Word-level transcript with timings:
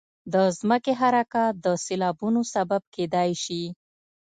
د 0.33 0.35
ځمکې 0.59 0.93
حرکات 1.01 1.53
د 1.65 1.67
سیلابونو 1.85 2.41
سبب 2.53 2.81
کېدای 2.95 3.31
شي. 3.43 3.63